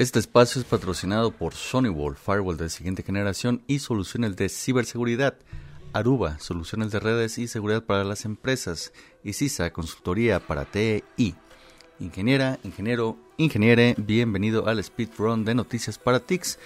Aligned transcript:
Este 0.00 0.18
espacio 0.18 0.62
es 0.62 0.66
patrocinado 0.66 1.30
por 1.30 1.52
SonyWall, 1.52 2.16
Firewall 2.16 2.56
de 2.56 2.70
siguiente 2.70 3.02
generación 3.02 3.60
y 3.66 3.80
soluciones 3.80 4.34
de 4.34 4.48
ciberseguridad. 4.48 5.34
Aruba, 5.92 6.38
soluciones 6.38 6.90
de 6.90 7.00
redes 7.00 7.36
y 7.36 7.46
seguridad 7.46 7.84
para 7.84 8.02
las 8.02 8.24
empresas. 8.24 8.94
Y 9.22 9.34
CISA, 9.34 9.74
consultoría 9.74 10.40
para 10.40 10.64
TI. 10.64 11.34
Ingeniera, 11.98 12.58
ingeniero, 12.64 13.18
ingeniere, 13.36 13.94
bienvenido 13.98 14.68
al 14.68 14.78
Speed 14.78 15.10
Run 15.18 15.44
de 15.44 15.54
Noticias 15.54 15.98
para 15.98 16.20
TICS, 16.20 16.58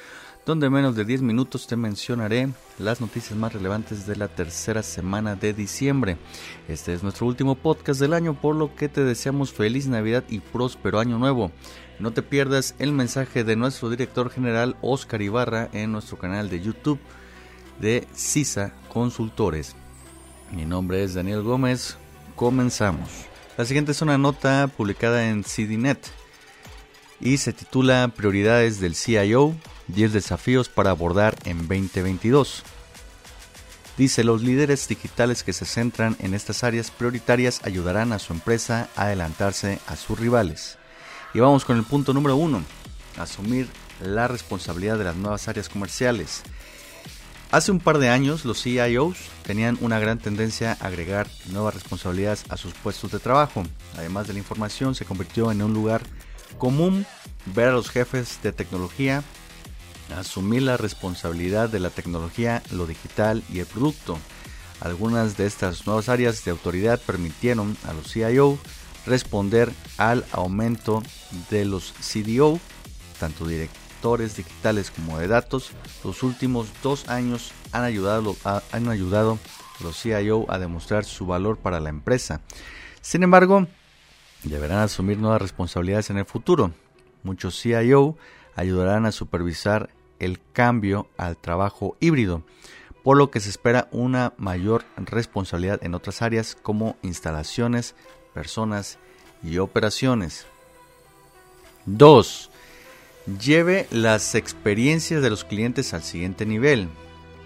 donde 0.46 0.66
en 0.66 0.72
menos 0.72 0.94
de 0.94 1.04
10 1.04 1.22
minutos 1.22 1.66
te 1.66 1.76
mencionaré 1.76 2.48
las 2.78 3.00
noticias 3.00 3.38
más 3.38 3.52
relevantes 3.52 4.06
de 4.06 4.16
la 4.16 4.28
tercera 4.28 4.82
semana 4.82 5.36
de 5.36 5.54
diciembre. 5.54 6.18
Este 6.68 6.92
es 6.92 7.02
nuestro 7.02 7.26
último 7.26 7.54
podcast 7.54 8.00
del 8.00 8.12
año, 8.12 8.34
por 8.34 8.54
lo 8.54 8.74
que 8.74 8.88
te 8.88 9.04
deseamos 9.04 9.52
feliz 9.52 9.86
Navidad 9.86 10.24
y 10.28 10.40
próspero 10.40 11.00
año 11.00 11.18
nuevo. 11.18 11.50
No 11.98 12.12
te 12.12 12.22
pierdas 12.22 12.74
el 12.78 12.92
mensaje 12.92 13.44
de 13.44 13.56
nuestro 13.56 13.88
director 13.88 14.30
general 14.30 14.76
Oscar 14.82 15.22
Ibarra 15.22 15.70
en 15.72 15.92
nuestro 15.92 16.18
canal 16.18 16.50
de 16.50 16.60
YouTube 16.60 16.98
de 17.80 18.06
CISA 18.14 18.74
Consultores. 18.88 19.74
Mi 20.52 20.64
nombre 20.64 21.02
es 21.02 21.14
Daniel 21.14 21.42
Gómez. 21.42 21.96
Comenzamos. 22.36 23.08
La 23.56 23.64
siguiente 23.64 23.92
es 23.92 24.02
una 24.02 24.18
nota 24.18 24.68
publicada 24.68 25.28
en 25.28 25.42
CDNet 25.42 25.98
y 27.20 27.38
se 27.38 27.52
titula 27.52 28.12
Prioridades 28.14 28.80
del 28.80 28.96
CIO, 28.96 29.54
10 29.88 30.12
desafíos 30.12 30.68
para 30.68 30.90
abordar 30.90 31.36
en 31.44 31.58
2022. 31.58 32.62
Dice, 33.96 34.24
los 34.24 34.42
líderes 34.42 34.88
digitales 34.88 35.44
que 35.44 35.52
se 35.52 35.64
centran 35.64 36.16
en 36.18 36.34
estas 36.34 36.64
áreas 36.64 36.90
prioritarias 36.90 37.60
ayudarán 37.64 38.12
a 38.12 38.18
su 38.18 38.32
empresa 38.32 38.88
a 38.96 39.04
adelantarse 39.04 39.78
a 39.86 39.94
sus 39.94 40.18
rivales. 40.18 40.78
Y 41.32 41.40
vamos 41.40 41.64
con 41.64 41.76
el 41.76 41.84
punto 41.84 42.12
número 42.12 42.34
uno, 42.34 42.62
asumir 43.18 43.68
la 44.00 44.26
responsabilidad 44.26 44.98
de 44.98 45.04
las 45.04 45.16
nuevas 45.16 45.46
áreas 45.46 45.68
comerciales. 45.68 46.42
Hace 47.52 47.70
un 47.70 47.78
par 47.78 47.98
de 47.98 48.08
años 48.08 48.44
los 48.44 48.60
CIOs 48.62 49.16
tenían 49.44 49.78
una 49.80 50.00
gran 50.00 50.18
tendencia 50.18 50.76
a 50.80 50.86
agregar 50.86 51.28
nuevas 51.52 51.74
responsabilidades 51.74 52.44
a 52.48 52.56
sus 52.56 52.74
puestos 52.74 53.12
de 53.12 53.20
trabajo. 53.20 53.62
Además 53.96 54.26
de 54.26 54.32
la 54.32 54.40
información, 54.40 54.96
se 54.96 55.04
convirtió 55.04 55.52
en 55.52 55.62
un 55.62 55.72
lugar 55.72 56.02
común 56.58 57.06
ver 57.54 57.68
a 57.68 57.72
los 57.72 57.90
jefes 57.90 58.40
de 58.42 58.50
tecnología 58.50 59.22
asumir 60.16 60.62
la 60.62 60.76
responsabilidad 60.76 61.68
de 61.68 61.80
la 61.80 61.90
tecnología, 61.90 62.62
lo 62.70 62.86
digital 62.86 63.42
y 63.52 63.60
el 63.60 63.66
producto. 63.66 64.18
Algunas 64.80 65.36
de 65.36 65.46
estas 65.46 65.86
nuevas 65.86 66.08
áreas 66.08 66.44
de 66.44 66.50
autoridad 66.50 67.00
permitieron 67.00 67.76
a 67.84 67.92
los 67.92 68.12
CIO 68.12 68.58
responder 69.06 69.72
al 69.98 70.24
aumento 70.32 71.02
de 71.50 71.64
los 71.64 71.92
CDO, 71.92 72.58
tanto 73.18 73.46
directores 73.46 74.36
digitales 74.36 74.90
como 74.90 75.18
de 75.18 75.28
datos. 75.28 75.70
Los 76.02 76.22
últimos 76.22 76.68
dos 76.82 77.08
años 77.08 77.52
han 77.72 77.84
ayudado, 77.84 78.36
a, 78.44 78.62
los 79.80 80.02
CIO 80.02 80.50
a 80.50 80.58
demostrar 80.58 81.04
su 81.04 81.26
valor 81.26 81.58
para 81.58 81.80
la 81.80 81.90
empresa. 81.90 82.40
Sin 83.00 83.22
embargo, 83.22 83.66
deberán 84.42 84.78
asumir 84.78 85.18
nuevas 85.18 85.42
responsabilidades 85.42 86.10
en 86.10 86.18
el 86.18 86.26
futuro. 86.26 86.72
Muchos 87.22 87.60
CIO 87.60 88.16
ayudarán 88.56 89.06
a 89.06 89.12
supervisar 89.12 89.90
el 90.18 90.40
cambio 90.52 91.08
al 91.16 91.36
trabajo 91.36 91.96
híbrido, 92.00 92.42
por 93.02 93.16
lo 93.16 93.30
que 93.30 93.40
se 93.40 93.50
espera 93.50 93.88
una 93.92 94.32
mayor 94.38 94.84
responsabilidad 94.96 95.84
en 95.84 95.94
otras 95.94 96.22
áreas 96.22 96.56
como 96.60 96.96
instalaciones, 97.02 97.94
personas 98.32 98.98
y 99.42 99.58
operaciones. 99.58 100.46
2. 101.86 102.50
Lleve 103.40 103.86
las 103.90 104.34
experiencias 104.34 105.22
de 105.22 105.30
los 105.30 105.44
clientes 105.44 105.92
al 105.92 106.02
siguiente 106.02 106.46
nivel. 106.46 106.88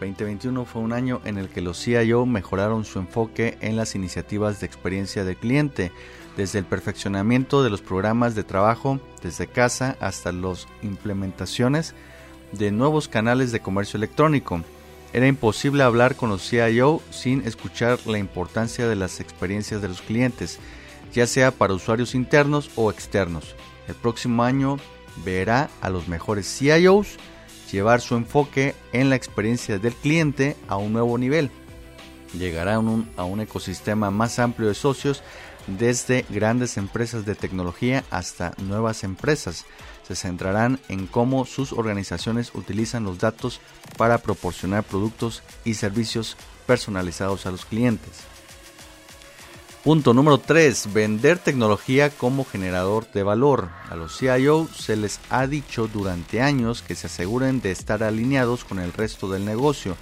2021 0.01 0.65
fue 0.65 0.83
un 0.83 0.93
año 0.93 1.21
en 1.25 1.39
el 1.39 1.49
que 1.49 1.61
los 1.61 1.83
CIO 1.83 2.25
mejoraron 2.25 2.85
su 2.85 3.01
enfoque 3.01 3.59
en 3.61 3.77
las 3.77 3.97
iniciativas 3.97 4.61
de 4.61 4.67
experiencia 4.67 5.25
del 5.25 5.37
cliente, 5.37 5.91
desde 6.39 6.61
el 6.61 6.65
perfeccionamiento 6.65 7.65
de 7.65 7.69
los 7.69 7.83
programas 7.83 8.37
de 8.37 8.45
trabajo 8.45 9.01
desde 9.25 9.49
casa 9.49 9.97
hasta 9.99 10.31
las 10.31 10.69
implementaciones 10.83 11.97
de 12.53 12.71
nuevos 12.71 13.09
canales 13.09 13.51
de 13.51 13.59
comercio 13.59 13.97
electrónico. 13.97 14.63
Era 15.13 15.27
imposible 15.27 15.83
hablar 15.83 16.15
con 16.15 16.31
los 16.31 16.49
CIO 16.49 17.03
sin 17.11 17.41
escuchar 17.45 17.99
la 18.07 18.19
importancia 18.19 18.87
de 18.87 18.95
las 18.95 19.19
experiencias 19.19 19.83
de 19.83 19.89
los 19.89 20.01
clientes, 20.01 20.61
ya 21.13 21.27
sea 21.27 21.51
para 21.51 21.75
usuarios 21.75 22.15
internos 22.15 22.71
o 22.77 22.93
externos. 22.93 23.57
El 23.89 23.97
próximo 23.97 24.45
año 24.45 24.77
verá 25.25 25.69
a 25.81 25.91
los 25.91 26.07
mejores 26.07 26.47
CIOs 26.47 27.17
llevar 27.73 28.01
su 28.01 28.15
enfoque 28.15 28.77
en 28.93 29.11
la 29.11 29.17
experiencia 29.17 29.81
del 29.81 29.93
cliente 29.93 30.57
a 30.69 30.77
un 30.77 30.93
nuevo 30.93 31.19
nivel. 31.19 31.51
Llegará 32.33 32.77
a 32.77 32.79
un, 32.79 33.11
a 33.17 33.25
un 33.25 33.41
ecosistema 33.41 34.13
más 34.13 34.39
amplio 34.39 34.69
de 34.69 34.75
socios 34.75 35.25
desde 35.77 36.25
grandes 36.29 36.77
empresas 36.77 37.25
de 37.25 37.35
tecnología 37.35 38.05
hasta 38.11 38.55
nuevas 38.59 39.05
empresas. 39.05 39.67
Se 40.07 40.17
centrarán 40.17 40.81
en 40.89 41.07
cómo 41.07 41.45
sus 41.45 41.73
organizaciones 41.73 42.55
utilizan 42.55 43.05
los 43.05 43.19
datos 43.19 43.61
para 43.97 44.19
proporcionar 44.19 44.85
productos 44.85 45.43
y 45.65 45.75
servicios 45.75 46.37
personalizados 46.67 47.47
a 47.47 47.51
los 47.51 47.65
clientes. 47.67 48.13
Punto 49.85 50.13
número 50.13 50.39
3. 50.39 50.93
Vender 50.93 51.39
tecnología 51.39 52.11
como 52.11 52.45
generador 52.45 53.11
de 53.13 53.23
valor. 53.23 53.71
A 53.89 53.97
los 53.97 54.19
CIO 54.19 54.69
se 54.77 54.97
les 54.97 55.21
ha 55.31 55.47
dicho 55.47 55.89
durante 55.89 56.43
años 56.43 56.83
que 56.83 56.95
se 56.95 57.07
aseguren 57.07 57.61
de 57.61 57.71
estar 57.71 58.03
alineados 58.03 58.65
con 58.65 58.81
el 58.81 58.93
resto 58.93 59.31
del 59.31 59.45
negocio, 59.45 59.97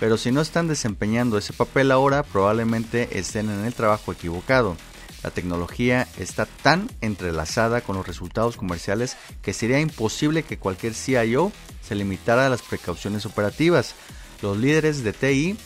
pero 0.00 0.16
si 0.16 0.32
no 0.32 0.40
están 0.40 0.66
desempeñando 0.66 1.36
ese 1.38 1.52
papel 1.52 1.90
ahora, 1.90 2.22
probablemente 2.22 3.18
estén 3.18 3.50
en 3.50 3.64
el 3.64 3.74
trabajo 3.74 4.12
equivocado. 4.12 4.76
La 5.22 5.30
tecnología 5.30 6.06
está 6.18 6.46
tan 6.46 6.88
entrelazada 7.00 7.80
con 7.80 7.96
los 7.96 8.06
resultados 8.06 8.56
comerciales 8.56 9.16
que 9.42 9.52
sería 9.52 9.80
imposible 9.80 10.44
que 10.44 10.58
cualquier 10.58 10.94
CIO 10.94 11.52
se 11.82 11.94
limitara 11.94 12.46
a 12.46 12.48
las 12.50 12.62
precauciones 12.62 13.26
operativas. 13.26 13.94
Los 14.42 14.56
líderes 14.58 15.02
de 15.02 15.12
TI 15.12 15.56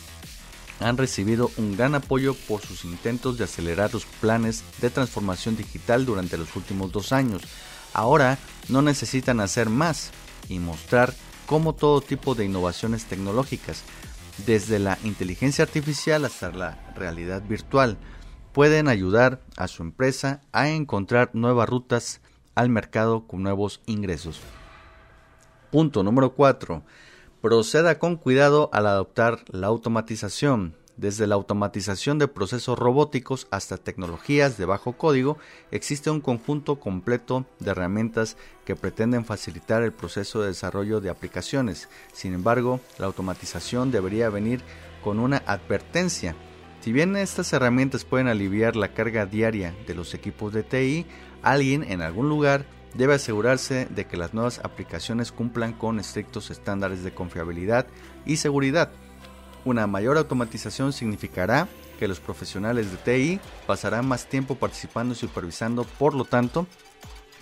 han 0.81 0.97
recibido 0.97 1.51
un 1.59 1.77
gran 1.77 1.95
apoyo 1.95 2.35
por 2.35 2.63
sus 2.63 2.85
intentos 2.85 3.39
de 3.39 3.45
acelerar 3.45 3.93
los 3.93 4.05
planes 4.05 4.65
de 4.81 4.91
transformación 4.91 5.57
digital 5.57 6.07
durante 6.07 6.39
los 6.39 6.57
últimos 6.57 6.91
dos 6.91 7.13
años. 7.13 7.43
Ahora 7.93 8.39
no 8.69 8.81
necesitan 8.81 9.41
hacer 9.41 9.69
más 9.69 10.11
y 10.49 10.59
mostrar 10.59 11.15
cómo 11.47 11.75
todo 11.75 12.01
tipo 12.01 12.34
de 12.34 12.47
innovaciones 12.47 13.05
tecnológicas, 13.05 13.83
desde 14.47 14.79
la 14.79 14.99
inteligencia 15.05 15.65
artificial 15.65 16.25
hasta 16.25 16.51
la 16.51 16.79
realidad 16.97 17.43
virtual, 17.43 17.99
pueden 18.53 18.89
ayudar 18.89 19.41
a 19.57 19.69
su 19.69 19.83
empresa 19.83 20.43
a 20.53 20.69
encontrar 20.69 21.31
nuevas 21.33 21.69
rutas 21.69 22.21
al 22.55 22.69
mercado 22.69 23.27
con 23.27 23.43
nuevos 23.43 23.81
ingresos. 23.87 24.41
Punto 25.71 26.03
número 26.03 26.35
4. 26.35 26.83
Proceda 27.41 27.99
con 27.99 28.17
cuidado 28.17 28.69
al 28.73 28.87
adoptar 28.87 29.41
la 29.49 29.69
automatización. 29.69 30.77
Desde 30.99 31.27
la 31.27 31.35
automatización 31.37 32.19
de 32.19 32.29
procesos 32.29 32.79
robóticos 32.79 33.49
hasta 33.51 33.79
tecnologías 33.79 34.59
de 34.59 34.67
bajo 34.67 34.93
código, 34.93 35.39
existe 35.71 36.11
un 36.11 36.21
conjunto 36.21 36.79
completo 36.79 37.47
de 37.59 37.71
herramientas 37.71 38.37
que 38.67 38.77
pretenden 38.77 39.25
facilitar 39.25 39.83
el 39.83 39.93
proceso 39.93 40.43
de 40.43 40.49
desarrollo 40.49 41.01
de 41.01 41.09
aplicaciones. 41.09 41.89
Sin 42.13 42.34
embargo, 42.34 42.79
la 42.99 43.07
automatización 43.07 43.91
debería 43.91 44.29
venir 44.29 44.61
con 45.03 45.19
una 45.19 45.39
advertencia 45.47 46.37
si 46.82 46.93
bien 46.93 47.15
estas 47.15 47.53
herramientas 47.53 48.04
pueden 48.04 48.26
aliviar 48.26 48.75
la 48.75 48.93
carga 48.93 49.25
diaria 49.25 49.72
de 49.87 49.94
los 49.94 50.15
equipos 50.15 50.53
de 50.53 50.65
TI, 50.65 51.06
alguien 51.41 51.84
en 51.84 52.03
algún 52.03 52.28
lugar 52.28 52.66
debe 52.94 53.15
asegurarse 53.15 53.87
de 53.87 54.06
que 54.06 54.16
las 54.16 54.34
nuevas 54.34 54.59
aplicaciones 54.59 55.30
cumplan 55.30 55.74
con 55.74 56.01
estrictos 56.01 56.51
estándares 56.51 57.04
de 57.04 57.15
confiabilidad 57.15 57.86
y 58.27 58.39
seguridad. 58.39 58.91
Una 59.65 59.86
mayor 59.86 60.18
automatización 60.18 60.92
significará 60.92 61.68
que 62.01 62.09
los 62.09 62.18
profesionales 62.18 62.91
de 62.91 62.97
TI 62.97 63.41
pasarán 63.65 64.09
más 64.09 64.27
tiempo 64.27 64.57
participando 64.57 65.15
y 65.15 65.16
supervisando, 65.16 65.84
por 65.84 66.15
lo 66.15 66.24
tanto, 66.24 66.66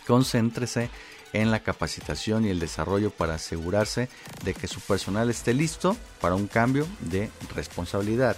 concéntrese 0.06 0.90
en 1.32 1.50
la 1.50 1.60
capacitación 1.60 2.44
y 2.44 2.50
el 2.50 2.58
desarrollo 2.58 3.08
para 3.08 3.36
asegurarse 3.36 4.10
de 4.44 4.52
que 4.52 4.66
su 4.66 4.80
personal 4.80 5.30
esté 5.30 5.54
listo 5.54 5.96
para 6.20 6.34
un 6.34 6.46
cambio 6.46 6.86
de 7.00 7.30
responsabilidad. 7.54 8.36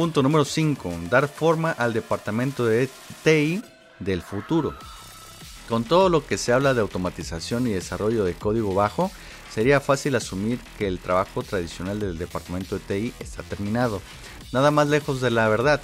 Punto 0.00 0.22
número 0.22 0.46
5. 0.46 0.94
Dar 1.10 1.28
forma 1.28 1.72
al 1.72 1.92
departamento 1.92 2.64
de 2.64 2.88
TI 3.22 3.62
del 3.98 4.22
futuro. 4.22 4.72
Con 5.68 5.84
todo 5.84 6.08
lo 6.08 6.26
que 6.26 6.38
se 6.38 6.54
habla 6.54 6.72
de 6.72 6.80
automatización 6.80 7.66
y 7.66 7.72
desarrollo 7.72 8.24
de 8.24 8.32
código 8.32 8.74
bajo, 8.74 9.10
sería 9.52 9.78
fácil 9.78 10.16
asumir 10.16 10.58
que 10.78 10.86
el 10.86 11.00
trabajo 11.00 11.42
tradicional 11.42 12.00
del 12.00 12.16
departamento 12.16 12.78
de 12.78 12.80
TI 12.80 13.12
está 13.20 13.42
terminado. 13.42 14.00
Nada 14.52 14.70
más 14.70 14.88
lejos 14.88 15.20
de 15.20 15.32
la 15.32 15.46
verdad. 15.50 15.82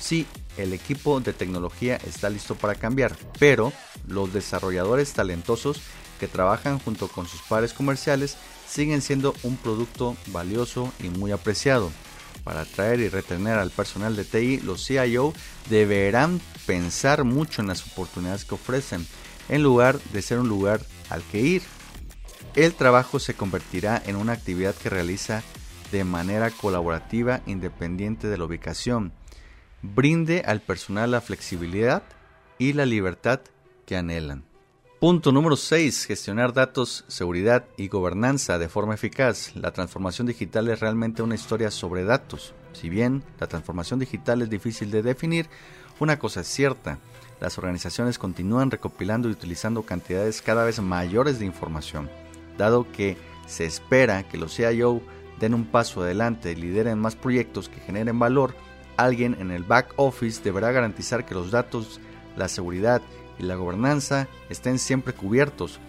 Sí, 0.00 0.26
el 0.56 0.72
equipo 0.72 1.20
de 1.20 1.32
tecnología 1.32 1.94
está 2.04 2.30
listo 2.30 2.56
para 2.56 2.74
cambiar, 2.74 3.14
pero 3.38 3.72
los 4.08 4.32
desarrolladores 4.32 5.12
talentosos 5.12 5.80
que 6.18 6.26
trabajan 6.26 6.80
junto 6.80 7.06
con 7.06 7.28
sus 7.28 7.42
pares 7.42 7.72
comerciales 7.72 8.36
siguen 8.68 9.00
siendo 9.00 9.32
un 9.44 9.56
producto 9.56 10.16
valioso 10.32 10.92
y 10.98 11.08
muy 11.08 11.30
apreciado. 11.30 11.92
Para 12.44 12.60
atraer 12.60 13.00
y 13.00 13.08
retener 13.08 13.58
al 13.58 13.70
personal 13.70 14.14
de 14.14 14.24
TI, 14.24 14.60
los 14.60 14.86
CIO 14.86 15.32
deberán 15.70 16.40
pensar 16.66 17.24
mucho 17.24 17.62
en 17.62 17.68
las 17.68 17.86
oportunidades 17.86 18.44
que 18.44 18.54
ofrecen, 18.54 19.06
en 19.48 19.62
lugar 19.62 19.98
de 20.12 20.22
ser 20.22 20.38
un 20.38 20.48
lugar 20.48 20.80
al 21.08 21.22
que 21.22 21.40
ir. 21.40 21.62
El 22.54 22.74
trabajo 22.74 23.18
se 23.18 23.34
convertirá 23.34 24.00
en 24.06 24.16
una 24.16 24.32
actividad 24.32 24.74
que 24.74 24.90
realiza 24.90 25.42
de 25.90 26.04
manera 26.04 26.50
colaborativa 26.50 27.40
independiente 27.46 28.28
de 28.28 28.36
la 28.36 28.44
ubicación. 28.44 29.12
Brinde 29.82 30.42
al 30.46 30.60
personal 30.60 31.10
la 31.10 31.20
flexibilidad 31.20 32.02
y 32.58 32.74
la 32.74 32.86
libertad 32.86 33.40
que 33.86 33.96
anhelan. 33.96 34.44
Punto 35.04 35.32
número 35.32 35.54
6. 35.54 36.06
Gestionar 36.06 36.54
datos, 36.54 37.04
seguridad 37.08 37.66
y 37.76 37.88
gobernanza 37.88 38.56
de 38.56 38.70
forma 38.70 38.94
eficaz. 38.94 39.54
La 39.54 39.70
transformación 39.70 40.26
digital 40.26 40.66
es 40.68 40.80
realmente 40.80 41.20
una 41.20 41.34
historia 41.34 41.70
sobre 41.70 42.04
datos. 42.04 42.54
Si 42.72 42.88
bien 42.88 43.22
la 43.38 43.46
transformación 43.46 44.00
digital 44.00 44.40
es 44.40 44.48
difícil 44.48 44.90
de 44.90 45.02
definir, 45.02 45.50
una 46.00 46.18
cosa 46.18 46.40
es 46.40 46.46
cierta. 46.46 47.00
Las 47.38 47.58
organizaciones 47.58 48.18
continúan 48.18 48.70
recopilando 48.70 49.28
y 49.28 49.32
utilizando 49.32 49.82
cantidades 49.82 50.40
cada 50.40 50.64
vez 50.64 50.80
mayores 50.80 51.38
de 51.38 51.44
información. 51.44 52.08
Dado 52.56 52.90
que 52.90 53.18
se 53.46 53.66
espera 53.66 54.22
que 54.22 54.38
los 54.38 54.56
CIO 54.56 55.02
den 55.38 55.52
un 55.52 55.66
paso 55.66 56.00
adelante 56.00 56.52
y 56.52 56.54
lideren 56.54 56.98
más 56.98 57.14
proyectos 57.14 57.68
que 57.68 57.80
generen 57.80 58.18
valor, 58.18 58.54
alguien 58.96 59.36
en 59.38 59.50
el 59.50 59.64
back 59.64 59.92
office 59.96 60.42
deberá 60.42 60.72
garantizar 60.72 61.26
que 61.26 61.34
los 61.34 61.50
datos, 61.50 62.00
la 62.38 62.48
seguridad 62.48 63.02
y 63.20 63.23
la 63.38 63.54
gobernanza 63.56 64.28
estén 64.48 64.78
siempre 64.78 65.12
cubiertos. 65.12 65.80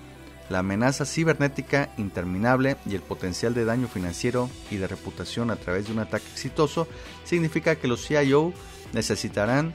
La 0.50 0.59
amenaza 0.59 1.06
cibernética 1.06 1.89
interminable 1.97 2.77
y 2.86 2.94
el 2.94 3.01
potencial 3.01 3.53
de 3.53 3.65
daño 3.65 3.88
financiero 3.88 4.50
y 4.69 4.77
de 4.77 4.88
reputación 4.88 5.50
a 5.50 5.56
través 5.56 5.88
de 5.88 5.94
un 5.94 6.00
ataque 6.00 6.27
exitoso 6.31 6.88
significa 7.24 7.75
que 7.77 7.88
los 7.88 8.06
CIO 8.06 8.53
necesitarán 8.94 9.74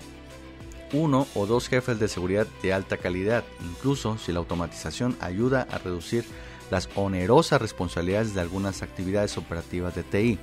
uno 0.93 1.27
o 1.35 1.47
dos 1.47 1.69
jefes 1.69 1.99
de 1.99 2.09
seguridad 2.09 2.47
de 2.63 2.73
alta 2.73 2.97
calidad, 2.97 3.45
incluso 3.63 4.19
si 4.19 4.33
la 4.33 4.39
automatización 4.39 5.17
ayuda 5.21 5.67
a 5.71 5.79
reducir 5.79 6.25
las 6.71 6.89
onerosas 6.95 7.61
responsabilidades 7.61 8.35
de 8.35 8.41
algunas 8.41 8.83
actividades 8.83 9.37
operativas 9.39 9.95
de 9.95 10.05
TI. 10.05 10.39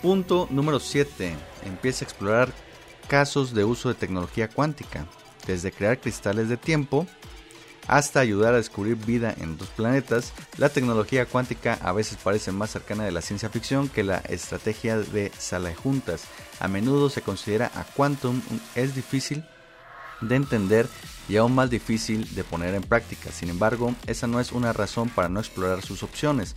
Punto 0.00 0.48
número 0.50 0.80
7. 0.80 1.34
Empieza 1.64 2.04
a 2.04 2.08
explorar 2.08 2.52
casos 3.06 3.54
de 3.54 3.64
uso 3.64 3.88
de 3.88 3.94
tecnología 3.94 4.48
cuántica 4.48 5.06
desde 5.46 5.72
crear 5.72 6.00
cristales 6.00 6.48
de 6.48 6.56
tiempo 6.56 7.06
hasta 7.88 8.20
ayudar 8.20 8.54
a 8.54 8.58
descubrir 8.58 8.96
vida 8.96 9.34
en 9.38 9.58
dos 9.58 9.68
planetas, 9.68 10.32
la 10.56 10.68
tecnología 10.68 11.26
cuántica 11.26 11.78
a 11.82 11.92
veces 11.92 12.18
parece 12.22 12.52
más 12.52 12.70
cercana 12.70 13.04
de 13.04 13.12
la 13.12 13.22
ciencia 13.22 13.48
ficción 13.48 13.88
que 13.88 14.04
la 14.04 14.18
estrategia 14.18 14.98
de 14.98 15.32
sala 15.36 15.70
de 15.70 15.74
juntas. 15.74 16.24
A 16.60 16.68
menudo 16.68 17.10
se 17.10 17.22
considera 17.22 17.70
a 17.74 17.84
quantum 17.84 18.40
es 18.74 18.94
difícil 18.94 19.44
de 20.20 20.36
entender 20.36 20.86
y 21.28 21.36
aún 21.36 21.54
más 21.54 21.70
difícil 21.70 22.32
de 22.34 22.44
poner 22.44 22.74
en 22.74 22.82
práctica. 22.82 23.32
Sin 23.32 23.50
embargo, 23.50 23.94
esa 24.06 24.26
no 24.26 24.38
es 24.38 24.52
una 24.52 24.72
razón 24.72 25.08
para 25.08 25.28
no 25.28 25.40
explorar 25.40 25.82
sus 25.82 26.02
opciones. 26.02 26.54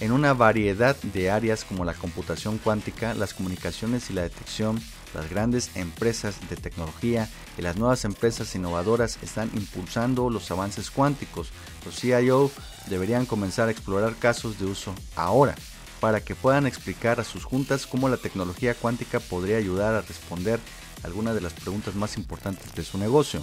En 0.00 0.12
una 0.12 0.34
variedad 0.34 0.94
de 1.02 1.30
áreas 1.30 1.64
como 1.64 1.86
la 1.86 1.94
computación 1.94 2.58
cuántica, 2.58 3.14
las 3.14 3.32
comunicaciones 3.32 4.10
y 4.10 4.12
la 4.12 4.22
detección, 4.22 4.78
las 5.16 5.30
grandes 5.30 5.70
empresas 5.74 6.36
de 6.48 6.56
tecnología 6.56 7.28
y 7.58 7.62
las 7.62 7.76
nuevas 7.76 8.04
empresas 8.04 8.54
innovadoras 8.54 9.18
están 9.22 9.50
impulsando 9.54 10.30
los 10.30 10.50
avances 10.50 10.90
cuánticos. 10.90 11.48
Los 11.84 11.98
CIO 11.98 12.50
deberían 12.88 13.26
comenzar 13.26 13.68
a 13.68 13.70
explorar 13.72 14.14
casos 14.16 14.58
de 14.58 14.66
uso 14.66 14.94
ahora 15.16 15.54
para 16.00 16.20
que 16.20 16.34
puedan 16.34 16.66
explicar 16.66 17.18
a 17.20 17.24
sus 17.24 17.44
juntas 17.44 17.86
cómo 17.86 18.08
la 18.08 18.18
tecnología 18.18 18.74
cuántica 18.74 19.18
podría 19.18 19.56
ayudar 19.56 19.94
a 19.94 20.02
responder 20.02 20.60
algunas 21.02 21.34
de 21.34 21.40
las 21.40 21.54
preguntas 21.54 21.94
más 21.94 22.16
importantes 22.16 22.74
de 22.74 22.84
su 22.84 22.98
negocio. 22.98 23.42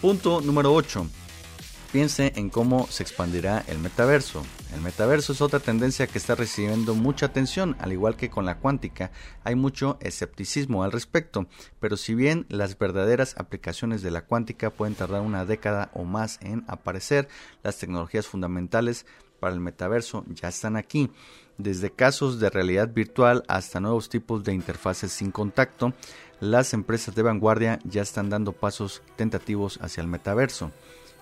Punto 0.00 0.40
número 0.40 0.72
8. 0.72 1.06
Piense 1.92 2.34
en 2.36 2.50
cómo 2.50 2.86
se 2.88 3.02
expandirá 3.02 3.64
el 3.66 3.78
metaverso. 3.78 4.42
El 4.74 4.82
metaverso 4.82 5.32
es 5.32 5.40
otra 5.40 5.58
tendencia 5.58 6.06
que 6.06 6.18
está 6.18 6.34
recibiendo 6.34 6.94
mucha 6.94 7.24
atención, 7.24 7.76
al 7.80 7.92
igual 7.92 8.14
que 8.14 8.28
con 8.28 8.44
la 8.44 8.58
cuántica, 8.58 9.10
hay 9.42 9.54
mucho 9.54 9.96
escepticismo 10.02 10.84
al 10.84 10.92
respecto, 10.92 11.46
pero 11.80 11.96
si 11.96 12.14
bien 12.14 12.44
las 12.50 12.78
verdaderas 12.78 13.36
aplicaciones 13.38 14.02
de 14.02 14.10
la 14.10 14.26
cuántica 14.26 14.68
pueden 14.68 14.96
tardar 14.96 15.22
una 15.22 15.46
década 15.46 15.90
o 15.94 16.04
más 16.04 16.38
en 16.42 16.62
aparecer, 16.68 17.26
las 17.62 17.78
tecnologías 17.78 18.26
fundamentales 18.26 19.06
para 19.40 19.54
el 19.54 19.60
metaverso 19.60 20.26
ya 20.28 20.48
están 20.48 20.76
aquí, 20.76 21.10
desde 21.56 21.90
casos 21.90 22.38
de 22.38 22.50
realidad 22.50 22.92
virtual 22.92 23.44
hasta 23.48 23.80
nuevos 23.80 24.10
tipos 24.10 24.44
de 24.44 24.52
interfaces 24.52 25.10
sin 25.10 25.30
contacto, 25.30 25.94
las 26.40 26.74
empresas 26.74 27.14
de 27.14 27.22
vanguardia 27.22 27.80
ya 27.84 28.02
están 28.02 28.28
dando 28.28 28.52
pasos 28.52 29.02
tentativos 29.16 29.78
hacia 29.82 30.02
el 30.02 30.06
metaverso. 30.06 30.70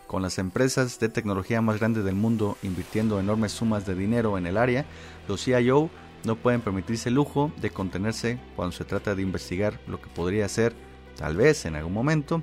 Con 0.06 0.23
las 0.23 0.38
empresas 0.38 1.00
de 1.00 1.08
tecnología 1.08 1.61
más 1.61 1.79
grandes 1.79 2.05
del 2.05 2.14
mundo 2.14 2.56
invirtiendo 2.62 3.19
enormes 3.19 3.53
sumas 3.53 3.87
de 3.87 3.97
dinero 3.97 4.38
en 4.38 4.47
el 4.47 4.56
área, 4.56 4.87
los 5.26 5.44
CIO 5.44 5.91
no 6.25 6.37
pueden 6.37 6.61
permitirse 6.61 7.08
el 7.08 7.17
lujo 7.17 7.53
de 7.61 7.70
contenerse 7.70 8.38
cuando 8.55 8.73
se 8.73 8.85
trata 8.85 9.14
de 9.14 9.23
investigar 9.23 9.81
lo 9.88 10.00
que 10.00 10.08
podría 10.08 10.49
ser, 10.49 10.75
tal 11.17 11.37
vez 11.37 11.64
en 11.64 11.75
algún 11.75 11.93
momento, 11.93 12.43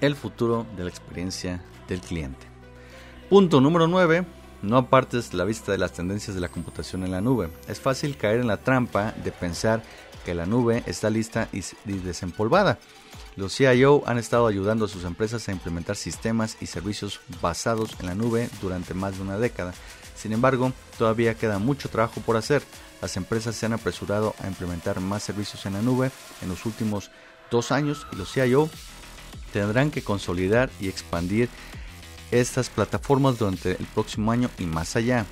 el 0.00 0.16
futuro 0.16 0.66
de 0.76 0.84
la 0.84 0.90
experiencia 0.90 1.62
del 1.88 2.00
cliente. 2.00 2.46
Punto 3.30 3.60
número 3.60 3.86
9. 3.86 4.24
No 4.62 4.76
apartes 4.76 5.34
la 5.34 5.44
vista 5.44 5.72
de 5.72 5.78
las 5.78 5.92
tendencias 5.92 6.34
de 6.34 6.40
la 6.40 6.48
computación 6.48 7.04
en 7.04 7.12
la 7.12 7.20
nube. 7.20 7.48
Es 7.68 7.80
fácil 7.80 8.16
caer 8.16 8.40
en 8.40 8.46
la 8.46 8.58
trampa 8.58 9.12
de 9.24 9.32
pensar 9.32 9.82
que 10.24 10.34
la 10.34 10.46
nube 10.46 10.82
está 10.86 11.10
lista 11.10 11.48
y 11.52 11.92
desempolvada. 11.92 12.78
Los 13.36 13.56
CIO 13.56 14.02
han 14.06 14.18
estado 14.18 14.46
ayudando 14.46 14.84
a 14.84 14.88
sus 14.88 15.04
empresas 15.04 15.48
a 15.48 15.52
implementar 15.52 15.96
sistemas 15.96 16.56
y 16.60 16.66
servicios 16.66 17.20
basados 17.40 17.96
en 18.00 18.06
la 18.06 18.14
nube 18.14 18.50
durante 18.60 18.92
más 18.92 19.16
de 19.16 19.22
una 19.22 19.38
década. 19.38 19.72
Sin 20.14 20.32
embargo, 20.32 20.72
todavía 20.98 21.34
queda 21.34 21.58
mucho 21.58 21.88
trabajo 21.88 22.20
por 22.20 22.36
hacer. 22.36 22.62
Las 23.00 23.16
empresas 23.16 23.56
se 23.56 23.66
han 23.66 23.72
apresurado 23.72 24.34
a 24.38 24.48
implementar 24.48 25.00
más 25.00 25.22
servicios 25.22 25.64
en 25.64 25.72
la 25.72 25.82
nube 25.82 26.10
en 26.42 26.48
los 26.48 26.66
últimos 26.66 27.10
dos 27.50 27.72
años 27.72 28.06
y 28.12 28.16
los 28.16 28.32
CIO 28.32 28.68
tendrán 29.52 29.90
que 29.90 30.02
consolidar 30.02 30.70
y 30.78 30.88
expandir 30.88 31.48
estas 32.30 32.70
plataformas 32.70 33.38
durante 33.38 33.72
el 33.72 33.86
próximo 33.94 34.30
año 34.30 34.50
y 34.58 34.64
más 34.64 34.96
allá 34.96 35.26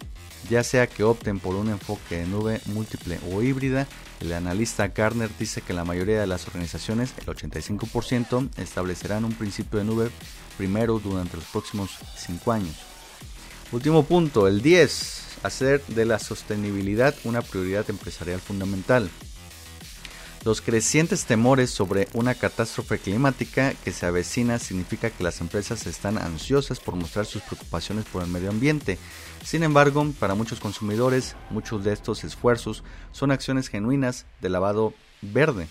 ya 0.48 0.62
sea 0.64 0.86
que 0.86 1.04
opten 1.04 1.38
por 1.38 1.54
un 1.54 1.68
enfoque 1.68 2.18
de 2.18 2.26
nube 2.26 2.60
múltiple 2.66 3.18
o 3.32 3.42
híbrida. 3.42 3.86
El 4.20 4.32
analista 4.32 4.88
Gartner 4.88 5.30
dice 5.38 5.62
que 5.62 5.72
la 5.72 5.84
mayoría 5.84 6.20
de 6.20 6.26
las 6.26 6.46
organizaciones, 6.46 7.12
el 7.18 7.26
85%, 7.26 8.48
establecerán 8.56 9.24
un 9.24 9.32
principio 9.32 9.78
de 9.78 9.84
nube 9.84 10.10
primero 10.56 10.98
durante 10.98 11.36
los 11.36 11.46
próximos 11.46 11.90
5 12.16 12.52
años. 12.52 12.76
Último 13.72 14.04
punto, 14.04 14.48
el 14.48 14.62
10. 14.62 15.18
Hacer 15.42 15.82
de 15.86 16.04
la 16.04 16.18
sostenibilidad 16.18 17.14
una 17.24 17.40
prioridad 17.40 17.88
empresarial 17.88 18.40
fundamental. 18.40 19.08
Los 20.42 20.62
crecientes 20.62 21.26
temores 21.26 21.68
sobre 21.68 22.08
una 22.14 22.34
catástrofe 22.34 22.98
climática 22.98 23.74
que 23.84 23.92
se 23.92 24.06
avecina 24.06 24.58
significa 24.58 25.10
que 25.10 25.22
las 25.22 25.42
empresas 25.42 25.86
están 25.86 26.16
ansiosas 26.16 26.80
por 26.80 26.96
mostrar 26.96 27.26
sus 27.26 27.42
preocupaciones 27.42 28.06
por 28.06 28.22
el 28.22 28.30
medio 28.30 28.48
ambiente. 28.48 28.96
Sin 29.44 29.62
embargo, 29.64 30.06
para 30.18 30.34
muchos 30.34 30.58
consumidores, 30.58 31.36
muchos 31.50 31.84
de 31.84 31.92
estos 31.92 32.24
esfuerzos 32.24 32.84
son 33.12 33.32
acciones 33.32 33.68
genuinas 33.68 34.24
de 34.40 34.48
lavado 34.48 34.94
verde. 35.20 35.68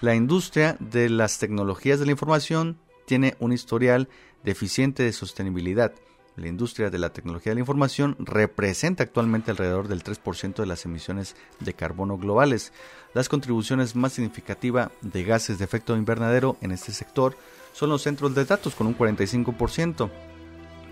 La 0.00 0.14
industria 0.14 0.76
de 0.78 1.08
las 1.08 1.38
tecnologías 1.38 1.98
de 1.98 2.06
la 2.06 2.12
información 2.12 2.78
tiene 3.04 3.34
un 3.40 3.52
historial 3.52 4.08
deficiente 4.44 5.02
de 5.02 5.12
sostenibilidad 5.12 5.92
la 6.38 6.48
industria 6.48 6.90
de 6.90 6.98
la 6.98 7.10
tecnología 7.10 7.50
de 7.50 7.56
la 7.56 7.60
información 7.60 8.16
representa 8.18 9.02
actualmente 9.02 9.50
alrededor 9.50 9.88
del 9.88 10.02
3% 10.02 10.54
de 10.54 10.66
las 10.66 10.84
emisiones 10.84 11.36
de 11.60 11.74
carbono 11.74 12.16
globales. 12.18 12.72
Las 13.14 13.28
contribuciones 13.28 13.96
más 13.96 14.12
significativas 14.12 14.90
de 15.02 15.24
gases 15.24 15.58
de 15.58 15.64
efecto 15.64 15.96
invernadero 15.96 16.56
en 16.60 16.70
este 16.70 16.92
sector 16.92 17.36
son 17.72 17.90
los 17.90 18.02
centros 18.02 18.34
de 18.34 18.44
datos 18.44 18.74
con 18.74 18.86
un 18.86 18.96
45%, 18.96 20.10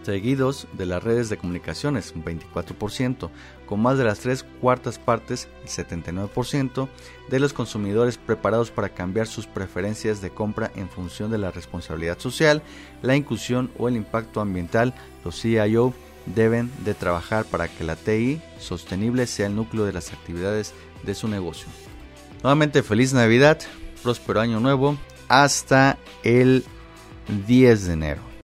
seguidos 0.06 0.68
de 0.72 0.86
las 0.86 1.02
redes 1.02 1.28
de 1.28 1.36
comunicaciones, 1.36 2.12
un 2.14 2.24
24%, 2.24 3.28
con 3.66 3.82
más 3.82 3.98
de 3.98 4.04
las 4.04 4.20
tres 4.20 4.44
cuartas 4.60 5.00
partes, 5.00 5.48
el 5.62 5.68
79%, 5.68 6.88
de 7.28 7.40
los 7.40 7.52
consumidores 7.52 8.16
preparados 8.16 8.70
para 8.70 8.90
cambiar 8.90 9.26
sus 9.26 9.48
preferencias 9.48 10.20
de 10.20 10.30
compra 10.30 10.70
en 10.76 10.88
función 10.88 11.32
de 11.32 11.38
la 11.38 11.50
responsabilidad 11.50 12.20
social, 12.20 12.62
la 13.02 13.16
inclusión 13.16 13.70
o 13.78 13.88
el 13.88 13.96
impacto 13.96 14.40
ambiental, 14.40 14.94
los 15.24 15.42
CIO 15.42 15.92
deben 16.24 16.70
de 16.84 16.94
trabajar 16.94 17.44
para 17.44 17.66
que 17.66 17.82
la 17.82 17.96
TI 17.96 18.40
sostenible 18.60 19.26
sea 19.26 19.48
el 19.48 19.56
núcleo 19.56 19.84
de 19.84 19.92
las 19.92 20.12
actividades 20.12 20.72
de 21.02 21.14
su 21.16 21.26
negocio. 21.26 21.66
Nuevamente 22.44 22.84
feliz 22.84 23.12
Navidad, 23.12 23.58
próspero 24.04 24.40
año 24.40 24.60
nuevo, 24.60 24.96
hasta 25.26 25.98
el 26.22 26.64
10 27.48 27.86
de 27.86 27.92
enero. 27.92 28.26